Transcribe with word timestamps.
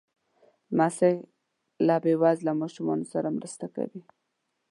لمسی 0.75 1.13
له 1.87 1.95
بې 2.03 2.13
وزله 2.21 2.53
ماشومانو 2.61 3.05
سره 3.13 3.35
مرسته 3.37 3.65
کوي. 3.75 4.01